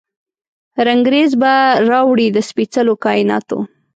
رنګریز 0.87 1.31
به 1.41 1.53
راوړي، 1.89 2.27
د 2.31 2.37
سپیڅلو 2.49 2.93
کائیناتو، 3.05 3.59